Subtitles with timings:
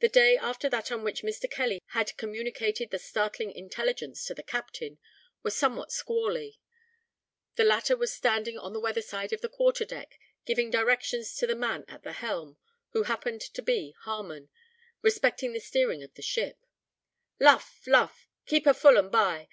[0.00, 1.50] The day after that on which Mr.
[1.50, 4.96] Kelly had communicated the startling intelligence to the captain,
[5.42, 6.58] was somewhat squally.
[7.56, 11.46] The latter was standing on the weather side of the quarter deck, giving directions to
[11.46, 12.56] the man at the helm
[12.92, 14.48] (who happened to be Harmon)
[15.02, 16.64] respecting the steering of the ship:
[17.38, 17.82] "Luff!
[17.86, 18.30] luff!
[18.46, 19.46] keep her full and by!